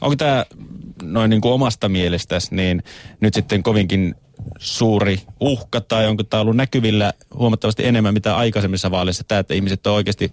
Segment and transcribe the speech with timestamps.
[0.00, 0.46] Onko tämä
[1.02, 2.82] noin niin kuin omasta mielestäsi niin
[3.20, 4.14] nyt sitten kovinkin
[4.58, 9.86] suuri uhka tai onko tämä ollut näkyvillä huomattavasti enemmän mitä aikaisemmissa vaaleissa tämä, että ihmiset
[9.86, 10.32] on oikeasti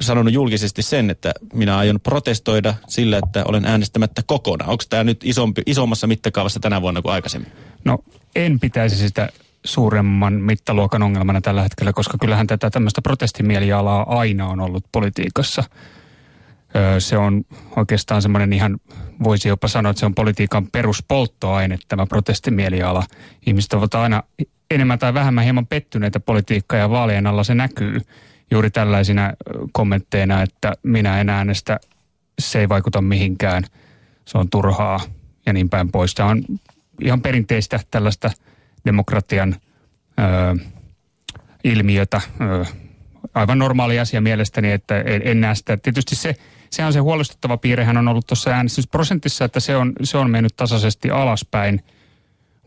[0.00, 4.70] sanonut julkisesti sen, että minä aion protestoida sillä, että olen äänestämättä kokonaan.
[4.70, 7.52] Onko tämä nyt isompi, isommassa mittakaavassa tänä vuonna kuin aikaisemmin?
[7.84, 7.98] No
[8.36, 9.28] en pitäisi sitä
[9.64, 15.64] suuremman mittaluokan ongelmana tällä hetkellä, koska kyllähän tätä tämmöistä protestimielialaa aina on ollut politiikassa.
[16.98, 17.44] Se on
[17.76, 18.78] oikeastaan semmoinen ihan,
[19.24, 23.04] voisi jopa sanoa, että se on politiikan peruspolttoaine, tämä protestimieliala.
[23.46, 24.22] Ihmiset ovat aina
[24.70, 28.00] enemmän tai vähemmän hieman pettyneitä politiikkaa ja vaalien alla se näkyy
[28.50, 29.32] juuri tällaisina
[29.72, 31.80] kommentteina, että minä en äänestä,
[32.38, 33.64] se ei vaikuta mihinkään,
[34.24, 35.00] se on turhaa
[35.46, 36.14] ja niin päin pois.
[36.14, 36.42] Tämä on
[37.00, 38.30] ihan perinteistä tällaista
[38.84, 39.56] demokratian
[40.18, 40.64] ö,
[41.64, 42.64] ilmiötä, ö,
[43.34, 45.76] aivan normaali asia mielestäni, että en, näe sitä.
[45.76, 46.36] Tietysti se,
[46.70, 50.56] se on se huolestuttava piirrehän on ollut tuossa äänestysprosentissa, että se on, se on mennyt
[50.56, 51.84] tasaisesti alaspäin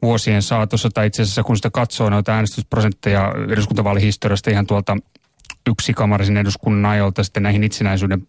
[0.01, 4.97] vuosien saatossa, tai itse asiassa kun sitä katsoo noita äänestysprosentteja eduskuntavaalihistoriasta ihan tuolta
[5.69, 8.27] yksikamarisen eduskunnan ajolta sitten näihin itsenäisyyden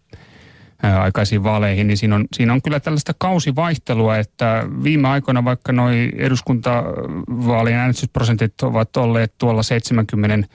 [1.01, 6.11] aikaisiin vaaleihin, niin siinä on, siinä on kyllä tällaista kausivaihtelua, että viime aikoina vaikka noi
[6.17, 10.47] eduskuntavaalien äänestysprosentit ovat olleet tuolla 70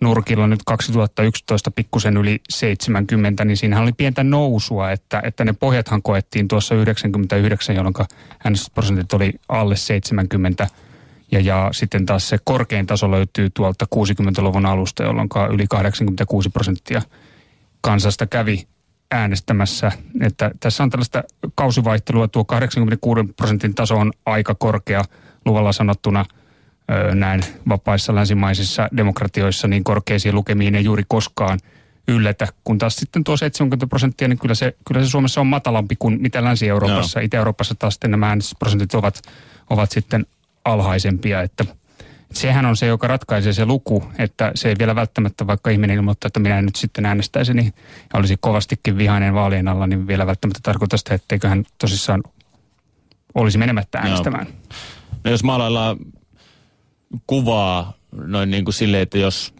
[0.00, 6.02] nurkilla nyt 2011 pikkusen yli 70, niin siinähän oli pientä nousua, että, että ne pohjathan
[6.02, 7.94] koettiin tuossa 99, jolloin
[8.44, 10.66] äänestysprosentit oli alle 70
[11.32, 17.02] ja, ja sitten taas se korkein taso löytyy tuolta 60-luvun alusta, jolloin yli 86 prosenttia
[17.80, 18.66] kansasta kävi
[19.10, 19.92] äänestämässä.
[20.20, 22.28] Että tässä on tällaista kausivaihtelua.
[22.28, 25.04] Tuo 86 prosentin taso on aika korkea
[25.44, 26.24] luvalla sanottuna
[27.14, 31.58] näin vapaissa länsimaisissa demokratioissa niin korkeisiin lukemiin ei juuri koskaan
[32.08, 35.96] yllätä, kun taas sitten tuo 70 prosenttia, niin kyllä se, kyllä se Suomessa on matalampi
[35.98, 37.20] kuin mitä Länsi-Euroopassa.
[37.20, 37.24] No.
[37.24, 39.22] Itä-Euroopassa taas sitten nämä äänestysprosentit ovat,
[39.70, 40.26] ovat sitten
[40.64, 41.64] alhaisempia, että
[42.32, 46.26] sehän on se, joka ratkaisee se luku, että se ei vielä välttämättä, vaikka ihminen ilmoittaa,
[46.26, 47.72] että minä nyt sitten äänestäisin niin,
[48.12, 52.22] ja olisi kovastikin vihainen vaalien alla, niin vielä välttämättä tarkoita sitä, etteikö hän tosissaan
[53.34, 54.46] olisi menemättä äänestämään.
[54.46, 54.52] No,
[55.24, 55.96] no jos maalaillaan
[57.26, 59.54] kuvaa noin niin kuin silleen, että jos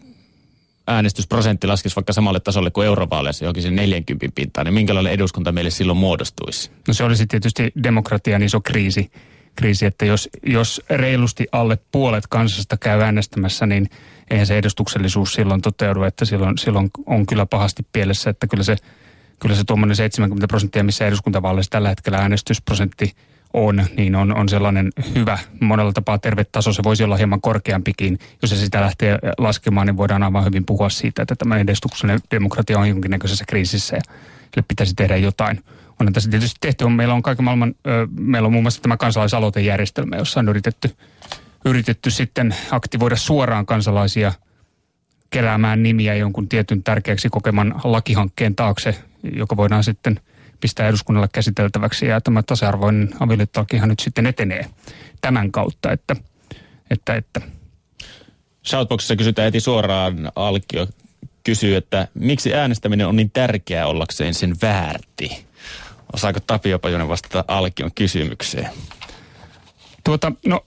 [0.87, 5.69] äänestysprosentti laskisi vaikka samalle tasolle kuin eurovaaleissa, johonkin sen 40 pintaan, niin minkälainen eduskunta meille
[5.69, 6.71] silloin muodostuisi?
[6.87, 9.11] No se olisi tietysti demokratian iso kriisi
[9.55, 13.89] kriisi, että jos, jos reilusti alle puolet kansasta käy äänestämässä, niin
[14.29, 18.75] eihän se edustuksellisuus silloin toteudu, että silloin, silloin on kyllä pahasti pielessä, että kyllä se,
[19.39, 23.11] kyllä se tuommoinen 70 prosenttia, missä eduskuntavaaleissa tällä hetkellä äänestysprosentti
[23.53, 26.73] on, niin on, on sellainen hyvä, monella tapaa terve taso.
[26.73, 28.19] Se voisi olla hieman korkeampikin.
[28.41, 32.79] Jos se sitä lähtee laskemaan, niin voidaan aivan hyvin puhua siitä, että tämä edustuksellinen demokratia
[32.79, 34.01] on jonkinnäköisessä kriisissä ja
[34.53, 35.63] sille pitäisi tehdä jotain
[35.99, 36.89] on tässä tietysti tehty.
[36.89, 37.75] Meillä on kaiken maailman,
[38.19, 40.95] meillä on muun muassa tämä kansalaisaloitejärjestelmä, jossa on yritetty,
[41.65, 44.33] yritetty sitten aktivoida suoraan kansalaisia
[45.29, 48.95] keräämään nimiä jonkun tietyn tärkeäksi kokeman lakihankkeen taakse,
[49.35, 50.19] joka voidaan sitten
[50.65, 52.05] pistää eduskunnalle käsiteltäväksi.
[52.05, 54.65] Ja tämä tasa-arvoinen avioliittolakihan nyt sitten etenee
[55.21, 56.15] tämän kautta, että,
[56.89, 57.41] että, että
[58.67, 60.87] Shoutboxissa kysytään heti suoraan Alkio
[61.43, 65.45] kysyy, että miksi äänestäminen on niin tärkeää ollakseen sen väärti?
[66.13, 68.69] Osaako Tapio Pajunen vastata Alkion kysymykseen?
[70.03, 70.65] Tuota, no,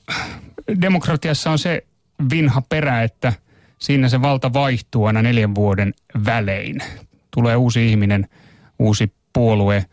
[0.80, 1.84] demokratiassa on se
[2.30, 3.32] vinha perä, että
[3.78, 5.94] siinä se valta vaihtuu aina neljän vuoden
[6.24, 6.82] välein.
[7.30, 8.28] Tulee uusi ihminen,
[8.78, 9.84] uusi puolue,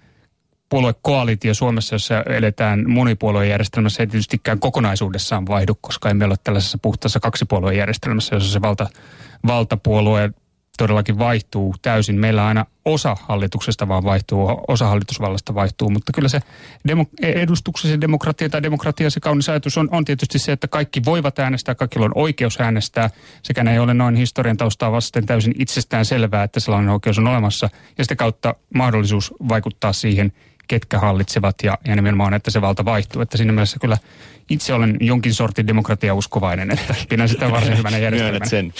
[0.70, 8.36] puoluekoalitio Suomessa, jossa eletään monipuoluejärjestelmässä, ei tietystikään kokonaisuudessaan vaihdu, koska emme ole tällaisessa puhtaassa kaksipuoluejärjestelmässä,
[8.36, 8.88] jossa se valta,
[9.48, 10.32] valtapuolue
[10.78, 12.20] todellakin vaihtuu täysin.
[12.20, 16.40] Meillä aina osa hallituksesta vaan vaihtuu, osa hallitusvallasta vaihtuu, mutta kyllä se
[16.88, 21.40] demo, edustuksellisen demokratia tai demokratia se kaunis ajatus on, on tietysti se, että kaikki voivat
[21.40, 23.10] äänestää, kaikilla on oikeus äänestää.
[23.44, 27.70] Sekä ei ole noin historian taustaa vasten täysin itsestään selvää, että sellainen oikeus on olemassa
[27.98, 30.32] ja sitä kautta mahdollisuus vaikuttaa siihen,
[30.68, 33.22] ketkä hallitsevat ja, ja nimenomaan, että se valta vaihtuu.
[33.22, 33.98] Että siinä mielessä kyllä
[34.50, 38.46] itse olen jonkin sortin demokratiauskovainen, että pidän sitä varsin hyvänä järjestelmänä.
[38.46, 38.74] sen.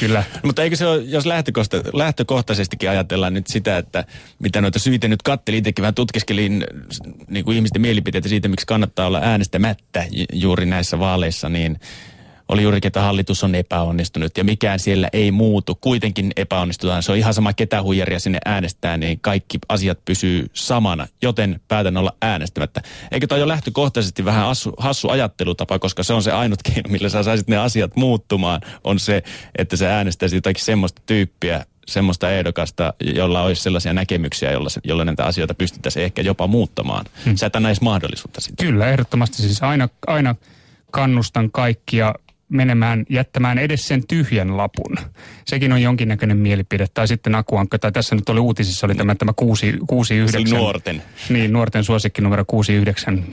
[0.00, 0.24] Kyllä.
[0.44, 4.04] Mutta eikö se ole, jos lähtökohta, lähtökohtaisestikin ajatellaan nyt sitä, että
[4.38, 6.66] mitä noita syitä nyt kattelin, itsekin vähän tutkiskelin
[7.28, 11.80] niin kuin ihmisten mielipiteitä siitä, miksi kannattaa olla äänestämättä juuri näissä vaaleissa, niin
[12.48, 15.74] oli juurikin, että hallitus on epäonnistunut ja mikään siellä ei muutu.
[15.80, 17.02] Kuitenkin epäonnistutaan.
[17.02, 21.96] Se on ihan sama, ketä huijaria sinne äänestää, niin kaikki asiat pysyy samana, joten päätän
[21.96, 22.82] olla äänestämättä.
[23.10, 27.08] Eikö toi jo lähtökohtaisesti vähän hassu, hassu ajattelutapa, koska se on se ainut keino, millä
[27.08, 29.22] sä saisit ne asiat muuttumaan, on se,
[29.58, 35.24] että sä äänestäisit jotakin semmoista tyyppiä semmoista ehdokasta, jolla olisi sellaisia näkemyksiä, jolla, jolla näitä
[35.24, 37.04] asioita pystyttäisiin ehkä jopa muuttamaan.
[37.24, 37.36] Hmm.
[37.36, 38.64] Sä et anna edes mahdollisuutta sitä.
[38.64, 40.34] Kyllä, ehdottomasti siis aina, aina
[40.90, 42.14] kannustan kaikkia
[42.54, 44.96] menemään, jättämään edes sen tyhjän lapun.
[45.44, 46.86] Sekin on jonkinnäköinen mielipide.
[46.94, 50.48] Tai sitten Akuankka, tai tässä nyt oli uutisissa, oli tämä, tämä 69.
[50.48, 51.02] Se nuorten.
[51.28, 53.24] Niin, nuorten suosikki numero 69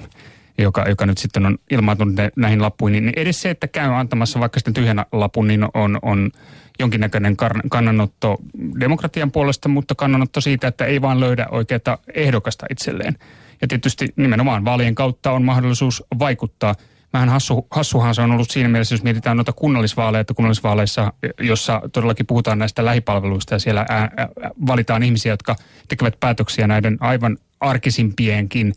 [0.57, 4.59] joka, joka nyt sitten on ilmaantunut näihin lappuihin, niin edes se, että käy antamassa vaikka
[4.59, 6.31] sitten tyhjän lapun, niin on, on
[6.79, 7.37] jonkinnäköinen
[7.69, 8.37] kannanotto
[8.79, 13.17] demokratian puolesta, mutta kannanotto siitä, että ei vaan löydä oikeaa ehdokasta itselleen.
[13.61, 16.75] Ja tietysti nimenomaan vaalien kautta on mahdollisuus vaikuttaa–
[17.13, 21.81] vähän hassu, hassuhan se on ollut siinä mielessä, jos mietitään noita kunnallisvaaleja, että kunnallisvaaleissa, jossa
[21.93, 24.29] todellakin puhutaan näistä lähipalveluista ja siellä ää, ää,
[24.67, 25.55] valitaan ihmisiä, jotka
[25.87, 28.73] tekevät päätöksiä näiden aivan arkisimpienkin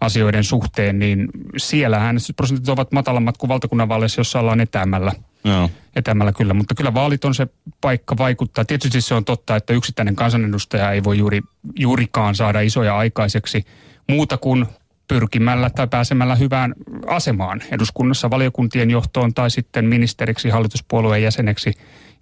[0.00, 5.12] asioiden suhteen, niin siellä äänestysprosentit ovat matalammat kuin valtakunnan vaaleissa, jossa ollaan etäämällä.
[5.44, 5.70] No.
[5.96, 7.46] Etäämällä kyllä, mutta kyllä vaalit on se
[7.80, 8.64] paikka vaikuttaa.
[8.64, 11.40] Tietysti se on totta, että yksittäinen kansanedustaja ei voi juuri,
[11.78, 13.64] juurikaan saada isoja aikaiseksi
[14.08, 14.66] muuta kuin
[15.08, 16.74] pyrkimällä tai pääsemällä hyvään
[17.06, 21.72] asemaan eduskunnassa valiokuntien johtoon tai sitten ministeriksi, hallituspuolueen jäseneksi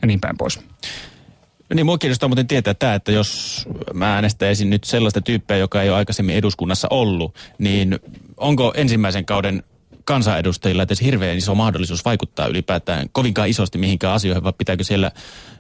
[0.03, 0.61] ja niin päin pois.
[1.75, 3.65] Niin, mua kiinnostaa muuten tietää tämä, että jos
[3.95, 7.99] mä äänestäisin nyt sellaista tyyppiä, joka ei ole aikaisemmin eduskunnassa ollut, niin
[8.37, 9.63] onko ensimmäisen kauden
[10.05, 15.11] kansanedustajilla edes hirveän iso mahdollisuus vaikuttaa ylipäätään kovinkaan isosti mihinkään asioihin, vai pitääkö siellä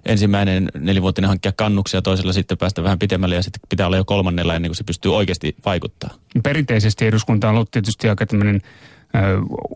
[0.06, 4.54] ensimmäinen nelivuotinen hankkia kannuksia, toisella sitten päästä vähän pitemmälle ja sitten pitää olla jo kolmannella
[4.54, 6.10] ennen kuin se pystyy oikeasti vaikuttaa?
[6.42, 8.60] Perinteisesti eduskunta on ollut tietysti aika tämmöinen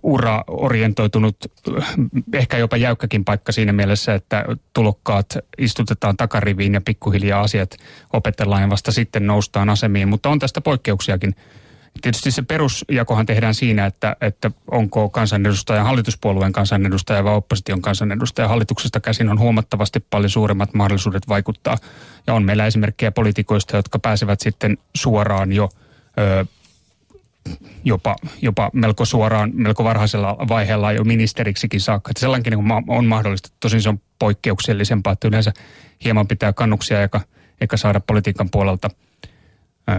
[0.02, 1.36] ura-orientoitunut,
[2.32, 7.76] ehkä jopa jäykkäkin paikka siinä mielessä, että tulokkaat istutetaan takariviin ja pikkuhiljaa asiat
[8.12, 11.34] opetellaan ja vasta sitten noustaan asemiin, mutta on tästä poikkeuksiakin.
[12.02, 18.48] Tietysti se perusjakohan tehdään siinä, että, että onko kansanedustaja hallituspuolueen kansanedustaja vai opposition kansanedustaja.
[18.48, 21.78] Hallituksesta käsin on huomattavasti paljon suuremmat mahdollisuudet vaikuttaa.
[22.26, 25.68] Ja on meillä esimerkkejä poliitikoista, jotka pääsevät sitten suoraan jo
[26.18, 26.46] ö,
[27.84, 32.10] jopa, jopa melko suoraan, melko varhaisella vaiheella jo ministeriksikin saakka.
[32.10, 32.54] Että sellainkin
[32.88, 33.48] on mahdollista.
[33.60, 35.52] Tosin se on poikkeuksellisempaa, että yleensä
[36.04, 37.20] hieman pitää kannuksia eikä,
[37.60, 38.90] eikä saada politiikan puolelta–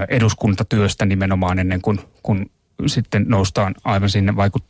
[0.10, 2.50] eduskuntatyöstä nimenomaan ennen kuin kun
[2.88, 4.64] sitten noustaan aivan sinne vaikut,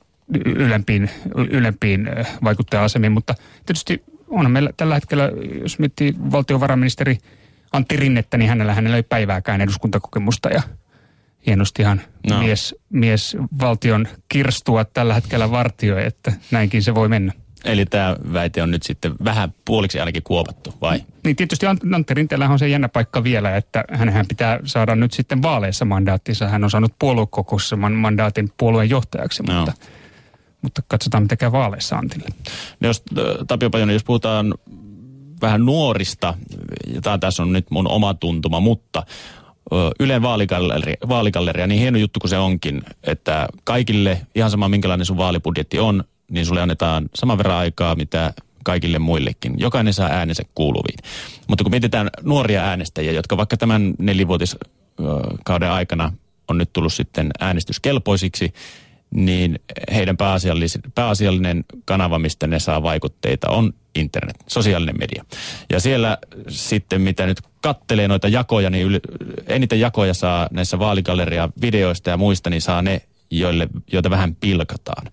[0.46, 2.10] ylempiin, ylempiin
[2.44, 3.12] vaikuttaja-asemiin.
[3.12, 3.36] Mutta
[3.66, 5.32] tietysti onhan meillä tällä hetkellä,
[5.62, 7.18] jos miettii valtiovarainministeri
[7.72, 10.62] Antti Rinnettä, niin hänellä, hänellä ei päivääkään eduskuntakokemusta ja
[11.46, 12.40] hienostihan no.
[12.40, 17.34] mies, mies valtion kirstua tällä hetkellä vartioi, että näinkin se voi mennä.
[17.66, 21.04] Eli tämä väite on nyt sitten vähän puoliksi ainakin kuopattu, vai?
[21.24, 25.42] Niin tietysti Antti Rinteellä on se jännä paikka vielä, että hän pitää saada nyt sitten
[25.42, 26.48] vaaleissa mandaattinsa.
[26.48, 29.54] Hän on saanut puoluekokouksessa mandaatin puolueen johtajaksi, no.
[29.54, 29.74] mutta,
[30.62, 32.30] mutta katsotaan mitä käy vaaleissa Antille.
[32.80, 33.04] No jos,
[33.48, 34.54] Tapio Pajonen, jos puhutaan
[35.42, 36.34] vähän nuorista,
[36.94, 39.04] ja tämä tässä on nyt mun oma tuntuma, mutta
[40.00, 45.18] Ylen vaaligalleria, vaaligalleria, niin hieno juttu kuin se onkin, että kaikille, ihan sama minkälainen sun
[45.18, 48.34] vaalibudjetti on, niin sulle annetaan saman verran aikaa, mitä
[48.64, 49.54] kaikille muillekin.
[49.58, 51.00] Jokainen saa äänensä kuuluviin.
[51.48, 56.14] Mutta kun mietitään nuoria äänestäjiä, jotka vaikka tämän nelivuotiskauden aikana
[56.48, 58.54] on nyt tullut sitten äänestyskelpoisiksi,
[59.12, 59.60] niin
[59.94, 60.18] heidän
[60.96, 65.26] pääasiallinen kanava, mistä ne saa vaikutteita, on internet, sosiaalinen media.
[65.70, 66.18] Ja siellä
[66.50, 69.00] sitten, mitä nyt kattelee noita jakoja, niin yli,
[69.48, 73.02] eniten jakoja saa näissä vaaligalleria videoista ja muista, niin saa ne,
[73.32, 75.12] joille, joita vähän pilkataan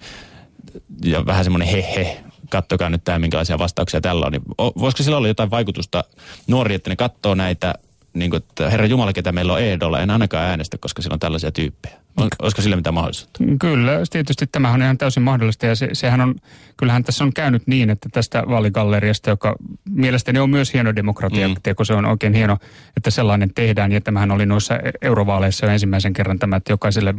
[1.04, 4.33] ja vähän semmoinen he he, kattokaa nyt tämä, minkälaisia vastauksia tällä on.
[4.33, 6.04] Niin voisiko sillä olla jotain vaikutusta
[6.47, 7.75] nuori, että ne katsoo näitä,
[8.14, 11.21] niin kuin, että herra Jumala, ketä meillä on ehdolla, en ainakaan äänestä, koska sillä on
[11.21, 11.95] tällaisia tyyppejä.
[12.43, 13.45] Olisiko sillä mitään mahdollisuutta?
[13.61, 16.35] Kyllä, tietysti tämä on ihan täysin mahdollista ja se, sehän on,
[16.76, 19.57] kyllähän tässä on käynyt niin, että tästä vaaligalleriasta, joka
[19.90, 21.54] mielestäni on myös hieno demokratia, mm.
[21.62, 22.59] teko, se on oikein hieno,
[22.97, 27.14] että sellainen tehdään ja tämähän oli noissa eurovaaleissa jo ensimmäisen kerran tämä, että jokaiselle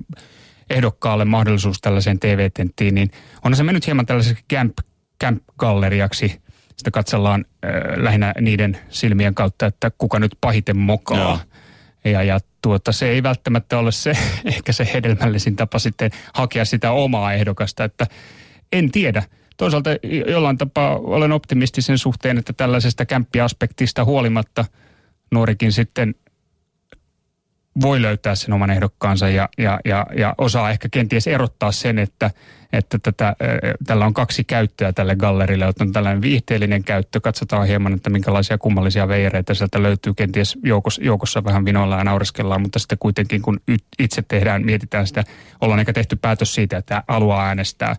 [0.70, 3.12] ehdokkaalle mahdollisuus tällaiseen TV-tenttiin, niin
[3.44, 4.78] on se mennyt hieman tällaiseksi camp,
[5.24, 6.42] camp-galleriaksi.
[6.78, 7.72] Sitä katsellaan äh,
[8.04, 11.18] lähinnä niiden silmien kautta, että kuka nyt pahiten mokaa.
[11.18, 11.40] Joo.
[12.06, 16.92] Ja, ja tuota, se ei välttämättä ole se, ehkä se hedelmällisin tapa sitten hakea sitä
[16.92, 18.08] omaa ehdokasta, että
[18.72, 19.24] en tiedä.
[19.58, 19.90] Toisaalta
[20.28, 24.66] jollain tapaa olen optimistisen suhteen, että tällaisesta kämppiaspektista huolimatta
[25.32, 26.16] nuorikin sitten
[27.82, 32.32] voi löytää sen oman ehdokkaansa ja, ja, ja, ja osaa ehkä kenties erottaa sen, että,
[32.74, 33.36] että tätä,
[33.88, 35.66] tällä on kaksi käyttöä tälle gallerille.
[35.80, 37.20] On tällainen viihteellinen käyttö.
[37.20, 40.14] Katsotaan hieman, että minkälaisia kummallisia veireitä sieltä löytyy.
[40.14, 43.60] Kenties joukossa, joukossa vähän vinoilla ja naureskellaan, mutta sitten kuitenkin kun
[44.00, 45.24] itse tehdään, mietitään sitä,
[45.62, 47.96] ollaan ehkä tehty päätös siitä, että haluaa äänestää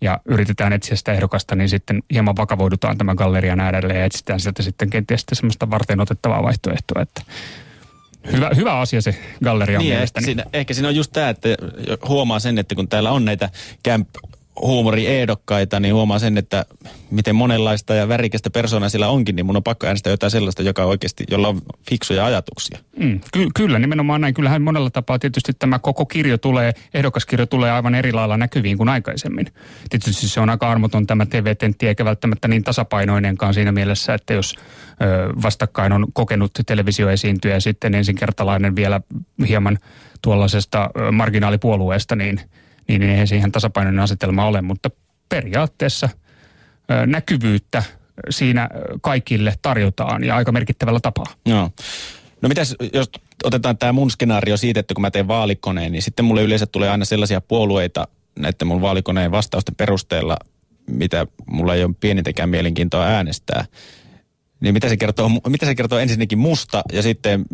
[0.00, 4.62] ja yritetään etsiä sitä ehdokasta, niin sitten hieman vakavoidutaan tämän gallerian äärelle ja etsitään sieltä
[4.62, 7.22] sitten kenties sitten semmoista varten otettavaa vaihtoehtoa, että
[8.32, 9.14] Hyvä, hyvä asia se
[9.44, 10.22] galleria niin, mielestäni.
[10.22, 11.48] Ehkä siinä, ehkä siinä on just tämä, että
[12.08, 13.50] huomaa sen, että kun täällä on näitä
[13.88, 14.08] camp
[14.60, 16.64] huumoriehdokkaita, niin huomaa sen, että
[17.10, 20.84] miten monenlaista ja värikästä persoonaa sillä onkin, niin mun on pakko äänestää jotain sellaista, joka
[20.84, 22.78] oikeasti, jolla on fiksuja ajatuksia.
[22.96, 24.34] Mm, ky- kyllä, nimenomaan näin.
[24.34, 28.88] Kyllähän monella tapaa tietysti tämä koko kirjo tulee, ehdokaskirjo tulee aivan eri lailla näkyviin kuin
[28.88, 29.46] aikaisemmin.
[29.90, 34.54] Tietysti se on aika armoton tämä TV-tentti, eikä välttämättä niin tasapainoinenkaan siinä mielessä, että jos
[34.56, 39.00] ö, vastakkain on kokenut televisioesiintyjä ja sitten ensinkertalainen vielä
[39.48, 39.78] hieman
[40.22, 42.40] tuollaisesta marginaalipuolueesta, niin–
[42.88, 44.90] niin eihän siihen tasapainoinen asetelma ole, mutta
[45.28, 46.08] periaatteessa
[47.06, 47.82] näkyvyyttä
[48.30, 48.68] siinä
[49.00, 51.26] kaikille tarjotaan ja aika merkittävällä tapaa.
[51.48, 51.70] No.
[52.42, 53.10] No mitäs, jos
[53.44, 56.90] otetaan tämä mun skenaario siitä, että kun mä teen vaalikoneen, niin sitten mulle yleensä tulee
[56.90, 60.36] aina sellaisia puolueita näiden mun vaalikoneen vastausten perusteella,
[60.86, 63.64] mitä mulla ei ole pienintäkään mielenkiintoa äänestää.
[64.64, 67.44] Niin mitä se, kertoo, mitä se kertoo ensinnäkin musta ja sitten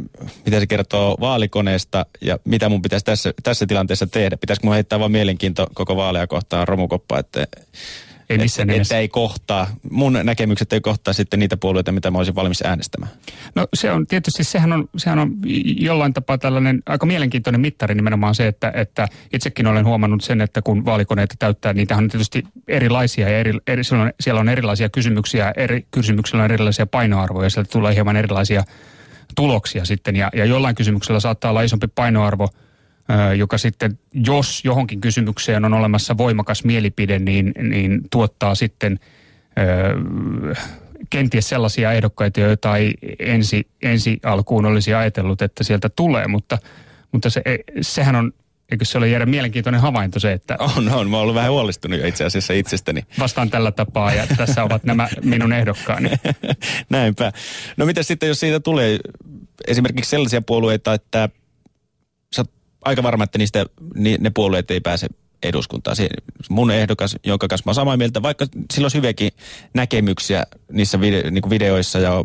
[0.44, 4.36] mitä se kertoo vaalikoneesta ja mitä mun pitäisi tässä, tässä tilanteessa tehdä?
[4.36, 7.46] Pitäisikö mun heittää vaan mielenkiinto koko vaalia kohtaan romukoppa, että
[8.30, 12.18] ei missään että, että ei kohtaa, mun näkemykset ei kohtaa sitten niitä puolueita, mitä mä
[12.18, 13.12] olisin valmis äänestämään.
[13.54, 15.32] No se on tietysti, sehän on, sehän on
[15.76, 20.62] jollain tapaa tällainen aika mielenkiintoinen mittari nimenomaan se, että, että itsekin olen huomannut sen, että
[20.62, 24.88] kun vaalikoneita täyttää, niitä on tietysti erilaisia ja eri, eri, siellä, on, siellä on erilaisia
[24.88, 28.64] kysymyksiä, eri kysymyksillä on erilaisia painoarvoja, sieltä tulee hieman erilaisia
[29.36, 30.16] tuloksia sitten.
[30.16, 32.48] Ja, ja jollain kysymyksellä saattaa olla isompi painoarvo–
[33.36, 39.00] joka sitten, jos johonkin kysymykseen on olemassa voimakas mielipide, niin, niin tuottaa sitten
[41.10, 46.58] kenties sellaisia ehdokkaita, joita ei ensi, ensi alkuun olisi ajatellut, että sieltä tulee, mutta,
[47.12, 47.42] mutta se,
[47.80, 48.32] sehän on
[48.70, 50.56] Eikö se ole jäädä mielenkiintoinen havainto se, että...
[50.58, 51.10] On, on.
[51.10, 53.04] Mä oon ollut vähän huolestunut jo itse asiassa itsestäni.
[53.18, 56.10] Vastaan tällä tapaa ja tässä ovat nämä minun ehdokkaani.
[56.90, 57.32] Näinpä.
[57.76, 58.98] No mitä sitten, jos siitä tulee
[59.68, 61.28] esimerkiksi sellaisia puolueita, että
[62.84, 63.66] aika varma, että niistä
[64.18, 65.06] ne puolueet ei pääse
[65.42, 65.96] eduskuntaan.
[65.96, 66.08] Se
[66.48, 69.30] mun ehdokas, jonka kanssa mä samaa mieltä, vaikka sillä olisi hyviäkin
[69.74, 72.24] näkemyksiä niissä video, niin videoissa ja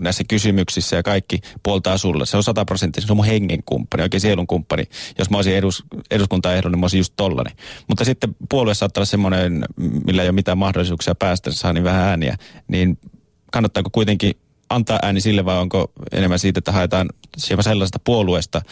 [0.00, 2.26] näissä kysymyksissä ja kaikki puoltaa sulle.
[2.26, 4.84] Se on sataprosenttisesti, se on mun hengen kumppani, oikein sielun kumppani.
[5.18, 7.50] Jos mä olisin edus, eduskuntaehdon, niin mä olisin just tollani.
[7.88, 9.64] Mutta sitten puolue saattaa olla semmoinen,
[10.06, 12.36] millä ei ole mitään mahdollisuuksia päästä, saa niin vähän ääniä,
[12.68, 12.98] niin
[13.52, 14.32] kannattaako kuitenkin
[14.70, 18.62] antaa ääni sille vai onko enemmän siitä, että haetaan sellaisesta puolueesta,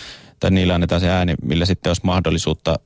[0.40, 2.78] tai niillä annetaan se ääni, millä sitten olisi mahdollisuutta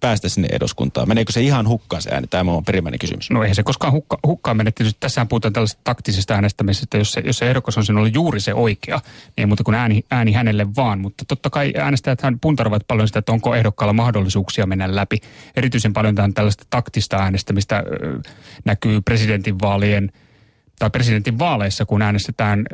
[0.00, 1.08] päästä sinne eduskuntaan.
[1.08, 2.26] Meneekö se ihan hukkaan se ääni?
[2.26, 3.30] Tämä on perimmäinen kysymys.
[3.30, 4.70] No eihän se koskaan hukka, hukkaan mene.
[4.70, 6.98] Tietysti tässähän puhutaan tällaisesta taktisesta äänestämisestä.
[6.98, 10.04] Jos se, jos se ehdokas on sinulle juuri se oikea, niin ei muuta kuin ääni,
[10.10, 11.00] ääni hänelle vaan.
[11.00, 15.18] Mutta totta kai äänestäjät puntarovat paljon sitä, että onko ehdokkaalla mahdollisuuksia mennä läpi.
[15.56, 17.82] Erityisen paljon tällaista taktista äänestämistä
[18.64, 20.12] näkyy presidentinvaalien–
[20.78, 22.64] tai presidentin vaaleissa, kun äänestetään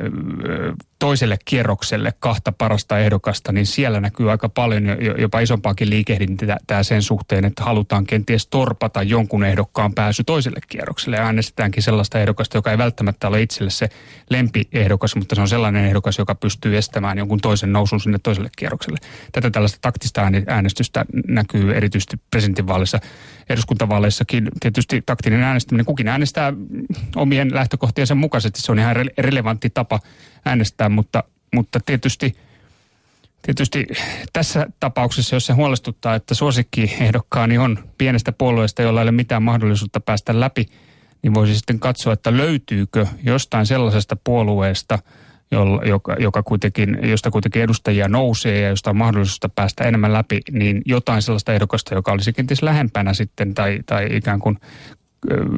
[0.99, 4.83] toiselle kierrokselle kahta parasta ehdokasta, niin siellä näkyy aika paljon
[5.17, 11.15] jopa isompaakin liikehdintää sen suhteen, että halutaan kenties torpata jonkun ehdokkaan pääsy toiselle kierrokselle.
[11.15, 13.89] Ja äänestetäänkin sellaista ehdokasta, joka ei välttämättä ole itselle se
[14.29, 18.97] lempiehdokas, mutta se on sellainen ehdokas, joka pystyy estämään jonkun toisen nousun sinne toiselle kierrokselle.
[19.31, 22.99] Tätä tällaista taktista äänestystä näkyy erityisesti presidentinvaaleissa.
[23.49, 26.53] Eduskuntavaaleissakin tietysti taktinen äänestäminen, kukin äänestää
[27.15, 28.61] omien lähtökohtiensa mukaisesti.
[28.61, 29.99] Se on ihan relevantti tapa
[30.45, 31.23] äänestää, mutta,
[31.55, 32.35] mutta tietysti,
[33.41, 33.87] tietysti
[34.33, 39.99] tässä tapauksessa, jos se huolestuttaa, että suosikkiehdokkaani on pienestä puolueesta, jolla ei ole mitään mahdollisuutta
[39.99, 40.65] päästä läpi,
[41.23, 44.99] niin voisi sitten katsoa, että löytyykö jostain sellaisesta puolueesta,
[45.85, 50.81] joka, joka kuitenkin, josta kuitenkin edustajia nousee ja josta on mahdollisuutta päästä enemmän läpi, niin
[50.85, 54.57] jotain sellaista ehdokasta, joka olisi kenties lähempänä sitten tai, tai ikään kuin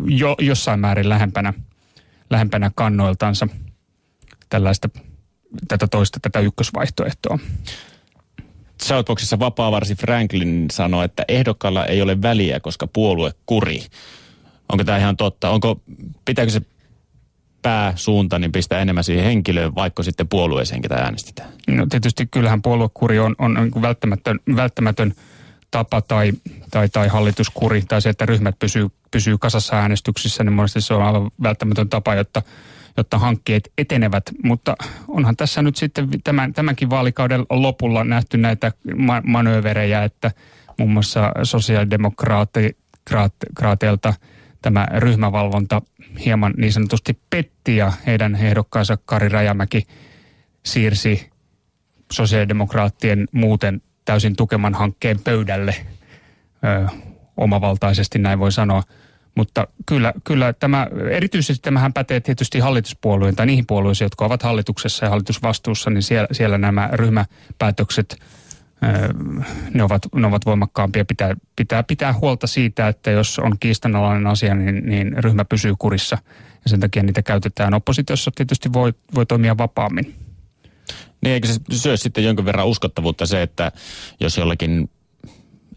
[0.05, 1.53] jo, jossain määrin lähempänä,
[2.29, 3.47] lähempänä kannoiltansa–
[4.49, 4.89] tällaista,
[5.67, 7.39] tätä toista, tätä ykkösvaihtoehtoa.
[8.83, 13.81] Southboxissa vapaavarsi Franklin sanoi, että ehdokkaalla ei ole väliä, koska puolue kuri.
[14.69, 15.49] Onko tämä ihan totta?
[15.49, 15.81] Onko,
[16.25, 16.61] pitääkö se
[17.65, 21.49] pääsuunta, niin pistää enemmän siihen henkilöön, vaikka sitten puolueeseen, ketä äänestetään?
[21.67, 25.13] No tietysti kyllähän puoluekuri on, on välttämätön, välttämätön
[25.71, 26.31] tapa tai,
[26.71, 31.03] tai, tai hallituskuri tai se, että ryhmät pysyy, pysyy kasassa äänestyksissä, niin monesti se on
[31.03, 32.41] aivan välttämätön tapa, jotta
[32.97, 34.23] jotta hankkeet etenevät.
[34.43, 34.75] Mutta
[35.07, 40.31] onhan tässä nyt sitten tämän, tämänkin vaalikauden lopulla nähty näitä ma- manööverejä, että
[40.79, 44.13] muun muassa sosiaalidemokraateilta
[44.65, 45.81] tämä ryhmävalvonta
[46.25, 49.87] hieman niin sanotusti petti ja heidän ehdokkaansa Kari Rajamäki
[50.63, 51.29] siirsi
[52.11, 55.75] sosiaalidemokraattien muuten täysin tukeman hankkeen pöydälle.
[56.63, 56.87] Ö,
[57.37, 58.83] omavaltaisesti, näin voi sanoa.
[59.35, 65.05] Mutta kyllä, kyllä tämä, erityisesti tämähän pätee tietysti hallituspuolueen tai niihin puolueisiin, jotka ovat hallituksessa
[65.05, 68.17] ja hallitusvastuussa, niin siellä, siellä nämä ryhmäpäätökset,
[69.73, 71.05] ne ovat, ne ovat voimakkaampia.
[71.05, 76.17] Pitää, pitää pitää huolta siitä, että jos on kiistanalainen asia, niin, niin ryhmä pysyy kurissa
[76.65, 77.73] ja sen takia niitä käytetään.
[77.73, 80.15] Oppositiossa tietysti voi, voi toimia vapaammin.
[81.21, 83.71] Niin eikö se syö sitten jonkin verran uskottavuutta se, että
[84.19, 84.89] jos jollakin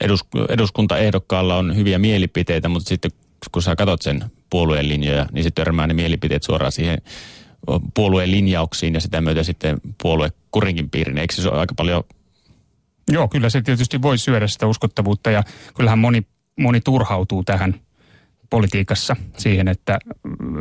[0.01, 3.11] edus, eduskuntaehdokkaalla on hyviä mielipiteitä, mutta sitten
[3.53, 6.99] kun sä katsot sen puolueen linjoja, niin se törmää ne mielipiteet suoraan siihen
[7.95, 11.19] puolueen linjauksiin ja sitä myötä sitten puolue kurinkin piirin.
[11.19, 12.05] Eikö se ole aika paljon...
[13.09, 15.43] Joo, kyllä se tietysti voi syödä sitä uskottavuutta ja
[15.77, 16.27] kyllähän moni,
[16.61, 17.75] moni turhautuu tähän
[18.51, 19.99] politiikassa siihen, että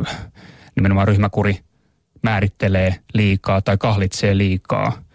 [0.06, 0.28] äh,
[0.76, 1.60] nimenomaan ryhmäkuri
[2.22, 4.92] määrittelee liikaa tai kahlitsee liikaa–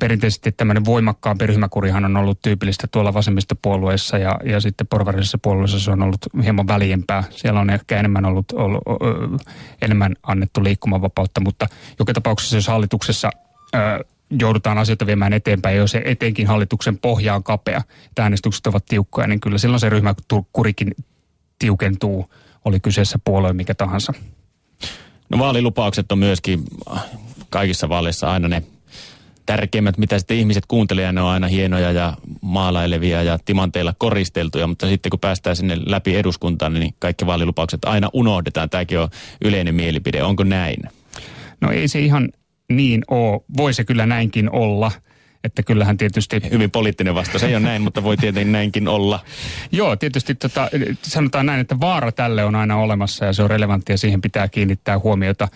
[0.00, 5.90] perinteisesti tämmöinen voimakkaampi ryhmäkurihan on ollut tyypillistä tuolla vasemmistopuolueessa ja, ja sitten porvarisessa puolueessa se
[5.90, 7.24] on ollut hieman väljempää.
[7.30, 9.42] Siellä on ehkä enemmän ollut, ollut
[9.82, 11.66] enemmän annettu liikkumavapautta, mutta
[11.98, 13.30] joka tapauksessa jos hallituksessa
[13.74, 14.04] ö,
[14.40, 19.26] joudutaan asioita viemään eteenpäin, jos se etenkin hallituksen pohja on kapea, että äänestykset ovat tiukkoja,
[19.26, 20.94] niin kyllä silloin se ryhmäkurikin
[21.58, 22.30] tiukentuu,
[22.64, 24.12] oli kyseessä puolue mikä tahansa.
[25.30, 26.64] No vaalilupaukset on myöskin
[27.50, 28.62] kaikissa vaaleissa aina ne
[29.46, 34.88] tärkeimmät, mitä sitten ihmiset kuuntelee, ne on aina hienoja ja maalailevia ja timanteilla koristeltuja, mutta
[34.88, 38.70] sitten kun päästään sinne läpi eduskuntaan, niin kaikki vaalilupaukset aina unohdetaan.
[38.70, 39.08] Tämäkin on
[39.44, 40.22] yleinen mielipide.
[40.22, 40.82] Onko näin?
[41.60, 42.28] No ei se ihan
[42.72, 43.40] niin ole.
[43.56, 44.92] Voi se kyllä näinkin olla.
[45.44, 46.40] Että kyllähän tietysti...
[46.50, 47.42] Hyvin poliittinen vastaus.
[47.42, 49.20] Ei ole näin, mutta voi tietenkin näinkin olla.
[49.72, 50.68] Joo, tietysti tota,
[51.02, 54.48] sanotaan näin, että vaara tälle on aina olemassa ja se on relevanttia ja siihen pitää
[54.48, 55.48] kiinnittää huomiota.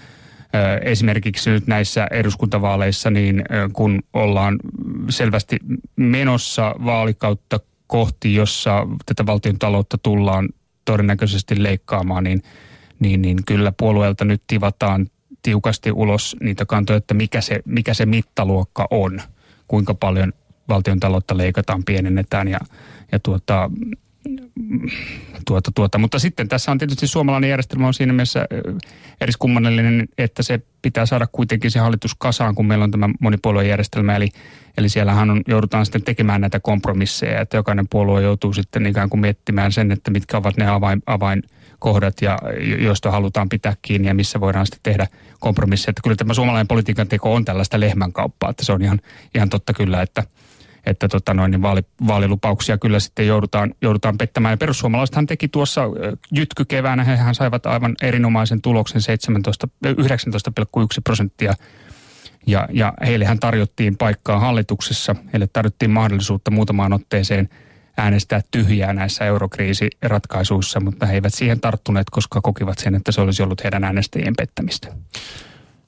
[0.82, 4.58] Esimerkiksi nyt näissä eduskuntavaaleissa, niin kun ollaan
[5.08, 5.56] selvästi
[5.96, 10.48] menossa vaalikautta kohti, jossa tätä valtion taloutta tullaan
[10.84, 12.42] todennäköisesti leikkaamaan, niin,
[13.00, 15.06] niin, niin kyllä puolueelta nyt tivataan
[15.42, 19.20] tiukasti ulos niitä kantoja, että mikä se, mikä se mittaluokka on,
[19.68, 20.32] kuinka paljon
[20.68, 22.58] valtion taloutta leikataan, pienennetään ja,
[23.12, 23.70] ja tuota,
[25.46, 25.98] tuota, tuota.
[25.98, 28.46] Mutta sitten tässä on tietysti suomalainen järjestelmä on siinä mielessä
[29.20, 34.16] eriskummallinen, että se pitää saada kuitenkin se hallitus kasaan, kun meillä on tämä monipuoluejärjestelmä.
[34.16, 34.28] Eli,
[34.78, 39.20] eli siellähän on, joudutaan sitten tekemään näitä kompromisseja, että jokainen puolue joutuu sitten ikään kuin
[39.20, 40.66] miettimään sen, että mitkä ovat ne
[41.06, 41.42] avain,
[41.82, 42.38] avainkohdat, ja,
[42.78, 45.06] joista halutaan pitää kiinni ja missä voidaan sitten tehdä
[45.40, 45.90] kompromisseja.
[45.90, 49.00] Että kyllä tämä suomalainen politiikan teko on tällaista lehmänkauppaa, että se on ihan,
[49.34, 50.22] ihan totta kyllä, että–
[50.86, 54.52] että tota noin, niin vaali, vaalilupauksia kyllä sitten joudutaan, joudutaan pettämään.
[54.52, 55.82] Ja perussuomalaisethan teki tuossa
[56.32, 59.92] jytky keväänä, hehän saivat aivan erinomaisen tuloksen 17, 19,1
[61.04, 61.54] prosenttia
[62.46, 65.16] ja, ja heillehän tarjottiin paikkaa hallituksessa.
[65.32, 67.48] Heille tarjottiin mahdollisuutta muutamaan otteeseen
[67.96, 73.42] äänestää tyhjää näissä eurokriisiratkaisuissa, mutta he eivät siihen tarttuneet, koska kokivat sen, että se olisi
[73.42, 74.88] ollut heidän äänestäjien pettämistä.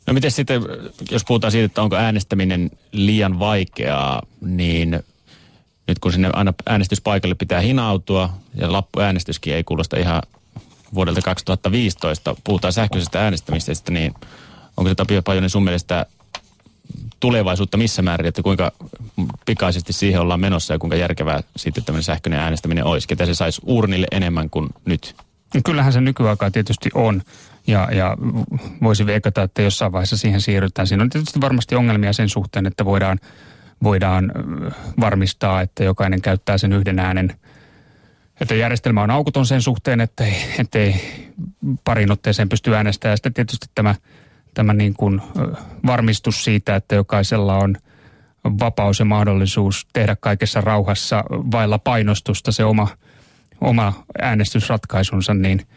[0.07, 0.63] No miten sitten,
[1.11, 5.01] jos puhutaan siitä, että onko äänestäminen liian vaikeaa, niin
[5.89, 10.23] nyt kun sinne aina äänestyspaikalle pitää hinautua ja lappuäänestyskin ei kuulosta ihan
[10.95, 14.15] vuodelta 2015, puhutaan sähköisestä äänestämisestä, niin
[14.77, 16.07] onko se Tapio Pajonen sun mielestä
[17.21, 18.73] tulevaisuutta missä määrin, että kuinka
[19.47, 23.61] pikaisesti siihen ollaan menossa ja kuinka järkevää sitten tämmöinen sähköinen äänestäminen olisi, ketä se saisi
[23.65, 25.17] urnille enemmän kuin nyt?
[25.65, 27.23] Kyllähän se nykyaikaa tietysti on
[27.67, 28.17] ja, ja
[28.83, 30.87] voisi veikata, että jossain vaiheessa siihen siirrytään.
[30.87, 33.19] Siinä on tietysti varmasti ongelmia sen suhteen, että voidaan,
[33.83, 34.33] voidaan
[35.01, 37.37] varmistaa, että jokainen käyttää sen yhden äänen.
[38.41, 40.95] Että järjestelmä on aukoton sen suhteen, että ei, ettei
[41.85, 43.13] parin otteeseen pysty äänestämään.
[43.13, 43.95] Ja sitten tietysti tämä,
[44.55, 45.23] tämä niin kuin
[45.87, 47.77] varmistus siitä, että jokaisella on
[48.45, 52.89] vapaus ja mahdollisuus tehdä kaikessa rauhassa vailla painostusta se oma,
[53.61, 55.63] oma äänestysratkaisunsa, niin–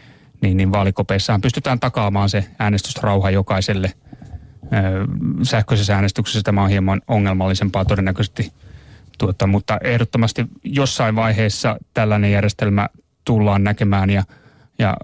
[0.41, 3.93] niin, niin vaalikopeissahan pystytään takaamaan se äänestysrauha jokaiselle.
[5.43, 8.51] Sähköisessä äänestyksessä tämä on hieman ongelmallisempaa todennäköisesti,
[9.17, 12.89] tuota, mutta ehdottomasti jossain vaiheessa tällainen järjestelmä
[13.25, 14.23] tullaan näkemään ja,
[14.79, 14.97] ja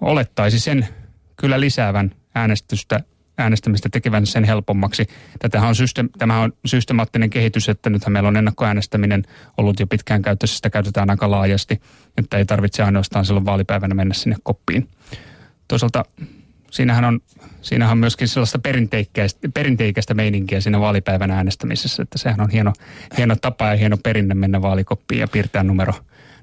[0.00, 0.88] olettaisi sen
[1.36, 3.00] kyllä lisäävän äänestystä
[3.38, 5.06] äänestämistä tekevän sen helpommaksi.
[5.38, 9.24] Tätähän on syste- tämä on systemaattinen kehitys, että nythän meillä on ennakkoäänestäminen
[9.56, 11.80] ollut jo pitkään käytössä, sitä käytetään aika laajasti,
[12.18, 14.88] että ei tarvitse ainoastaan silloin vaalipäivänä mennä sinne koppiin.
[15.68, 16.04] Toisaalta
[16.70, 17.20] siinähän on,
[17.62, 22.72] siinähän on myöskin sellaista perinteikäistä, perinteikäistä meininkiä siinä vaalipäivän äänestämisessä, että sehän on hieno,
[23.16, 25.92] hieno tapa ja hieno perinne mennä vaalikoppiin ja piirtää numero,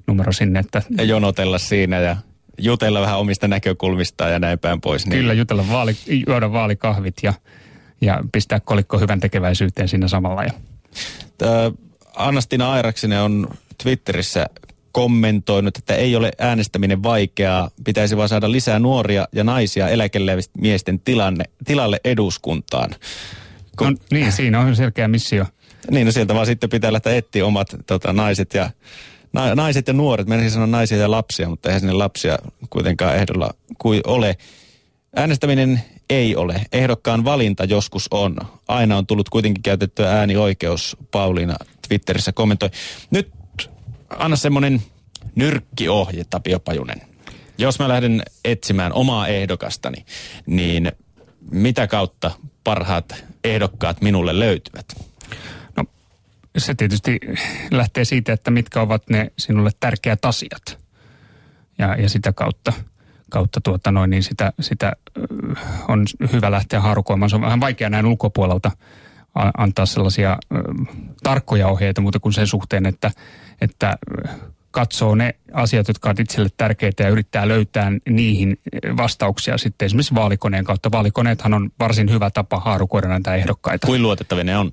[0.06, 0.58] numero sinne.
[0.58, 0.82] Että...
[0.98, 2.16] Ja jonotella siinä ja
[2.58, 5.06] jutella vähän omista näkökulmistaan ja näin päin pois.
[5.06, 5.18] Niin.
[5.18, 7.34] Kyllä, jutella vaali, juoda vaalikahvit ja,
[8.00, 10.44] ja pistää kolikko hyvän tekeväisyyteen siinä samalla.
[10.44, 10.50] Ja.
[12.16, 13.48] Anastina Airaksinen on
[13.82, 14.46] Twitterissä
[14.92, 21.44] kommentoinut, että ei ole äänestäminen vaikeaa, pitäisi vaan saada lisää nuoria ja naisia eläkeläismiesten tilanne,
[21.64, 22.90] tilalle eduskuntaan.
[23.78, 25.46] Kun, no, niin, siinä on selkeä missio.
[25.90, 28.70] Niin, no sieltä vaan sitten pitää lähteä etsiä omat tota, naiset ja
[29.34, 30.26] na, naiset ja nuoret.
[30.26, 32.38] Menisin sanoa naisia ja lapsia, mutta eihän sinne lapsia
[32.70, 34.36] kuitenkaan ehdolla kuin ole.
[35.16, 36.66] Äänestäminen ei ole.
[36.72, 38.36] Ehdokkaan valinta joskus on.
[38.68, 41.56] Aina on tullut kuitenkin käytettyä äänioikeus, Pauliina
[41.88, 42.70] Twitterissä kommentoi.
[43.10, 43.30] Nyt
[44.18, 44.82] anna semmoinen
[45.34, 47.02] nyrkkiohje, Tapio Pajunen.
[47.58, 50.04] Jos mä lähden etsimään omaa ehdokastani,
[50.46, 50.92] niin
[51.50, 52.30] mitä kautta
[52.64, 54.86] parhaat ehdokkaat minulle löytyvät?
[56.58, 57.20] Se tietysti
[57.70, 60.78] lähtee siitä, että mitkä ovat ne sinulle tärkeät asiat.
[61.78, 62.72] Ja, ja sitä kautta,
[63.30, 64.92] kautta tuota noin, niin sitä, sitä
[65.88, 67.30] on hyvä lähteä harukoimaan.
[67.30, 68.70] Se on vähän vaikea näin ulkopuolelta
[69.58, 70.38] antaa sellaisia
[71.22, 73.10] tarkkoja ohjeita muuta kuin sen suhteen, että,
[73.60, 73.98] että
[74.70, 78.58] katsoo ne asiat, jotka ovat itselle tärkeitä ja yrittää löytää niihin
[78.96, 80.90] vastauksia sitten esimerkiksi vaalikoneen kautta.
[80.92, 83.86] Vaalikoneethan on varsin hyvä tapa haarukoida näitä ehdokkaita.
[83.86, 84.72] Kuin luotettavia ne on?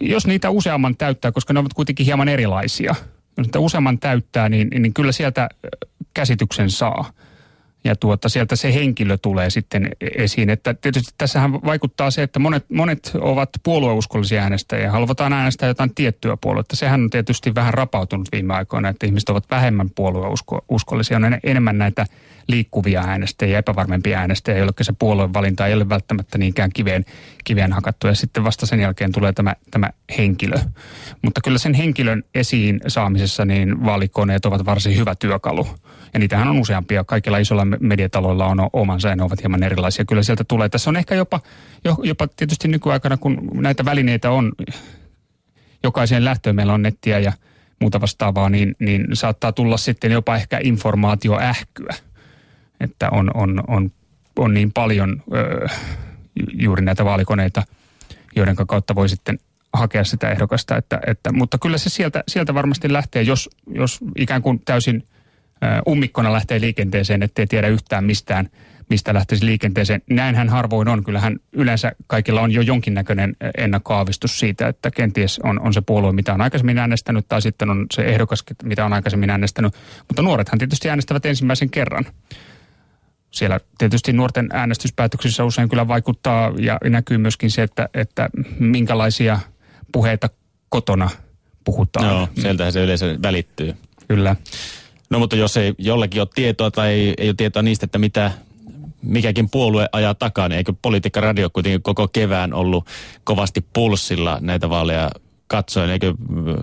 [0.00, 2.94] Jos niitä useamman täyttää, koska ne ovat kuitenkin hieman erilaisia.
[3.36, 5.48] Jos niitä useamman täyttää, niin, niin kyllä sieltä
[6.14, 7.10] käsityksen saa
[7.84, 10.50] ja tuota, sieltä se henkilö tulee sitten esiin.
[10.50, 15.94] Että tietysti tässähän vaikuttaa se, että monet, monet ovat puolueuskollisia äänestäjiä ja haluavat äänestää jotain
[15.94, 16.76] tiettyä puoluetta.
[16.76, 22.06] Sehän on tietysti vähän rapautunut viime aikoina, että ihmiset ovat vähemmän puolueuskollisia, on enemmän näitä
[22.48, 27.04] liikkuvia äänestäjiä, epävarmempia äänestäjiä, joille se puolueen valinta ei ole välttämättä niinkään kiveen,
[27.44, 28.06] kiveen hakattu.
[28.06, 30.58] Ja sitten vasta sen jälkeen tulee tämä, tämä henkilö.
[31.22, 35.66] Mutta kyllä sen henkilön esiin saamisessa niin vaalikoneet ovat varsin hyvä työkalu.
[36.12, 37.04] Ja niitähän on useampia.
[37.04, 40.04] Kaikilla isolla mediataloilla on omansa ja ne ovat hieman erilaisia.
[40.04, 40.68] Kyllä sieltä tulee.
[40.68, 41.40] Tässä on ehkä jopa,
[42.02, 44.52] jopa tietysti nykyaikana, kun näitä välineitä on
[45.82, 47.32] jokaiseen lähtöön meillä on nettiä ja
[47.80, 51.94] muuta vastaavaa, niin, niin saattaa tulla sitten jopa ehkä informaatioähkyä
[52.80, 53.90] että on, on, on,
[54.36, 55.66] on niin paljon ö,
[56.52, 57.62] juuri näitä vaalikoneita,
[58.36, 59.38] joiden kautta voi sitten
[59.72, 60.76] hakea sitä ehdokasta.
[60.76, 65.04] Että, että, mutta kyllä se sieltä, sieltä varmasti lähtee, jos, jos ikään kuin täysin
[65.88, 68.48] ummikkona lähtee liikenteeseen, ettei tiedä yhtään mistään,
[68.90, 70.02] mistä lähtisi liikenteeseen.
[70.10, 71.04] Näinhän harvoin on.
[71.04, 76.34] Kyllähän yleensä kaikilla on jo jonkinnäköinen ennakkoaavistus siitä, että kenties on, on se puolue, mitä
[76.34, 79.74] on aikaisemmin äänestänyt, tai sitten on se ehdokas, mitä on aikaisemmin äänestänyt.
[80.08, 82.04] Mutta nuorethan tietysti äänestävät ensimmäisen kerran
[83.36, 89.40] siellä tietysti nuorten äänestyspäätöksissä usein kyllä vaikuttaa ja näkyy myöskin se, että, että minkälaisia
[89.92, 90.28] puheita
[90.68, 91.10] kotona
[91.64, 92.06] puhutaan.
[92.06, 93.74] Joo, sieltähän se yleensä välittyy.
[94.08, 94.36] Kyllä.
[95.10, 98.30] No mutta jos ei jollakin ole tietoa tai ei, ei ole tietoa niistä, että mitä
[99.02, 102.86] mikäkin puolue ajaa takaa, niin eikö Politiikka Radio kuitenkin koko kevään ollut
[103.24, 105.10] kovasti pulssilla näitä vaaleja
[105.46, 106.14] katsoin, eikö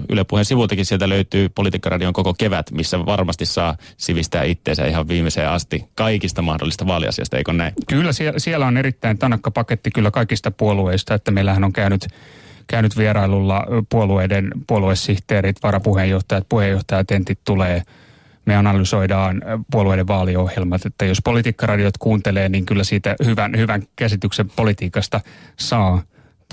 [0.09, 5.49] Yle Puheen sivultakin sieltä löytyy Politiikkaradion koko kevät, missä varmasti saa sivistää itseensä ihan viimeiseen
[5.49, 7.73] asti kaikista mahdollista vaaliasiasta, eikö näin?
[7.87, 12.07] Kyllä, siellä, siellä on erittäin tanakka paketti kyllä kaikista puolueista, että meillähän on käynyt
[12.67, 17.81] käynyt vierailulla puolueiden puoluesihteerit, varapuheenjohtajat, puheenjohtajat, entit tulee.
[18.45, 19.41] Me analysoidaan
[19.71, 25.21] puolueiden vaaliohjelmat, että jos politiikkaradiot kuuntelee, niin kyllä siitä hyvän, hyvän käsityksen politiikasta
[25.59, 26.01] saa.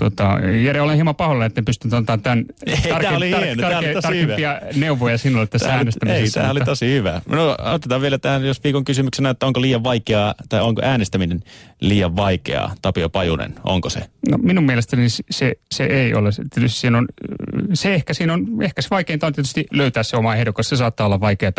[0.01, 2.45] Tota, Jere, olen hieman pahoilla, että en pystynyt antamaan tämän
[4.01, 6.39] tarkempia neuvoja sinulle tässä tämä äänestämisessä.
[6.39, 7.21] Ei, tämä oli tosi hyvä.
[7.25, 11.43] No, otetaan vielä tähän, jos viikon kysymyksenä, että onko liian vaikeaa, tai onko äänestäminen
[11.81, 13.99] liian vaikeaa, Tapio Pajunen, onko se?
[14.29, 16.29] No minun mielestäni se, se ei ole.
[16.53, 17.07] Tietysti siinä on,
[17.73, 21.05] se ehkä siinä on, ehkä se vaikeinta on tietysti löytää se oma ehdokas, se saattaa
[21.05, 21.51] olla vaikeaa.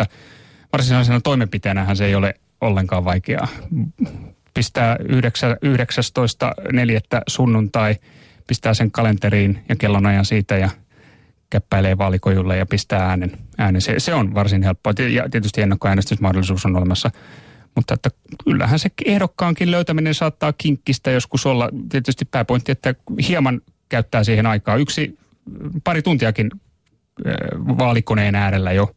[0.73, 3.47] Varsinaisena toimenpiteenähän se ei ole ollenkaan vaikeaa.
[4.53, 5.01] Pistää 19.4.
[7.27, 7.95] sunnuntai
[8.47, 10.69] pistää sen kalenteriin ja kellonajan siitä ja
[11.49, 13.31] käppäilee vaalikojulle ja pistää äänen.
[13.57, 13.81] äänen.
[13.81, 14.93] Se, se on varsin helppoa.
[15.09, 17.11] Ja tietysti ennakkoäänestysmahdollisuus on olemassa.
[17.75, 18.09] Mutta että
[18.43, 21.69] kyllähän se ehdokkaankin löytäminen saattaa kinkkistä joskus olla.
[21.89, 22.95] Tietysti pääpointti, että
[23.27, 24.75] hieman käyttää siihen aikaa.
[24.75, 25.17] Yksi,
[25.83, 26.51] pari tuntiakin
[27.77, 28.95] vaalikoneen äärellä jo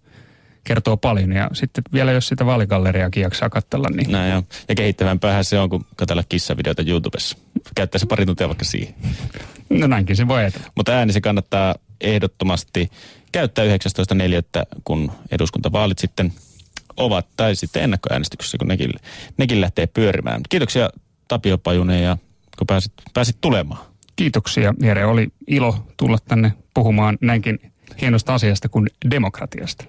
[0.67, 1.33] kertoo paljon.
[1.33, 4.13] Ja sitten vielä jos sitä vaaligalleriakin jaksaa katsella, niin...
[4.13, 4.43] Näin jo.
[4.69, 7.37] Ja kehittävämpäähän se on, kun katsella kissavideoita YouTubessa.
[7.75, 8.95] Käyttää se pari tuntia vaikka siihen.
[9.71, 10.67] No näinkin se voi ajatella.
[10.75, 12.91] Mutta ääni se kannattaa ehdottomasti
[13.33, 13.71] käyttää 19.4.
[14.85, 16.33] kun eduskuntavaalit sitten
[16.97, 18.93] ovat, tai sitten ennakkoäänestyksessä, kun nekin,
[19.39, 20.41] nekin lähtee pyörimään.
[20.49, 20.91] Kiitoksia
[21.29, 22.19] Tapio Pajunen ja
[22.59, 23.87] kun pääsit, pääsit tulemaan.
[24.17, 29.85] Kiitoksia Jere, oli ilo tulla tänne puhumaan näinkin hienosta asiasta kuin demokratiasta.